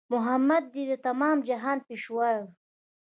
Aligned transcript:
محمد 0.13 0.63
دی 0.73 0.83
د 0.91 0.93
تمام 1.07 1.37
جهان 1.47 1.77
پېشوا 1.87 2.29